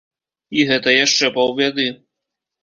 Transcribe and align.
І 0.59 0.63
гэта 0.69 0.93
яшчэ 1.05 1.29
паўбяды. 1.37 1.87